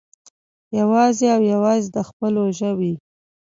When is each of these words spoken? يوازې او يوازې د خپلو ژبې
يوازې 0.79 1.27
او 1.35 1.41
يوازې 1.53 1.87
د 1.95 1.97
خپلو 2.09 2.43
ژبې 2.59 2.93